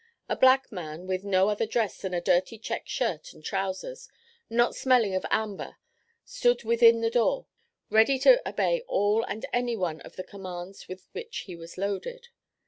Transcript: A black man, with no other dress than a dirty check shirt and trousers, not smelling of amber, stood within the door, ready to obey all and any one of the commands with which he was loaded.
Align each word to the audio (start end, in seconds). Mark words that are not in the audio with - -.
A 0.27 0.35
black 0.35 0.71
man, 0.71 1.05
with 1.05 1.23
no 1.23 1.47
other 1.49 1.67
dress 1.67 2.01
than 2.01 2.11
a 2.11 2.19
dirty 2.19 2.57
check 2.57 2.87
shirt 2.87 3.33
and 3.33 3.45
trousers, 3.45 4.09
not 4.49 4.75
smelling 4.75 5.13
of 5.13 5.23
amber, 5.29 5.77
stood 6.25 6.63
within 6.63 7.01
the 7.01 7.11
door, 7.11 7.45
ready 7.91 8.17
to 8.17 8.41
obey 8.49 8.81
all 8.87 9.23
and 9.23 9.45
any 9.53 9.75
one 9.77 10.01
of 10.01 10.15
the 10.15 10.23
commands 10.23 10.87
with 10.87 11.07
which 11.13 11.41
he 11.45 11.55
was 11.55 11.77
loaded. 11.77 12.29